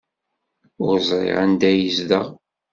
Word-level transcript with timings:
Ur 0.85 0.95
ẓriɣ 1.09 1.37
anda 1.43 1.67
ay 1.69 1.77
yezdeɣ. 1.83 2.27